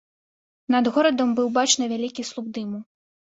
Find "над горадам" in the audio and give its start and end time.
0.75-1.29